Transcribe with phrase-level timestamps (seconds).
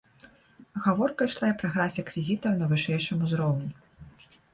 [0.85, 3.69] Гаворка ішла і пра графік візітаў на вышэйшым узроўні.